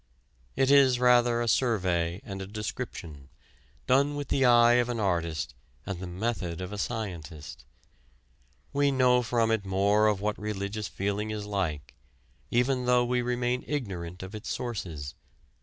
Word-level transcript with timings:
It 0.55 0.71
is 0.71 0.97
rather 0.99 1.41
a 1.41 1.47
survey 1.47 2.21
and 2.25 2.41
a 2.41 2.47
description, 2.47 3.29
done 3.85 4.15
with 4.15 4.29
the 4.29 4.43
eye 4.45 4.77
of 4.81 4.89
an 4.89 4.99
artist 4.99 5.53
and 5.85 5.99
the 5.99 6.07
method 6.07 6.59
of 6.59 6.73
a 6.73 6.79
scientist. 6.79 7.65
We 8.73 8.89
know 8.89 9.21
from 9.21 9.51
it 9.51 9.63
more 9.63 10.07
of 10.07 10.19
what 10.19 10.39
religious 10.39 10.87
feeling 10.87 11.29
is 11.29 11.45
like, 11.45 11.93
even 12.49 12.87
though 12.87 13.05
we 13.05 13.21
remain 13.21 13.63
ignorant 13.67 14.23
of 14.23 14.33
its 14.33 14.49
sources. 14.49 15.13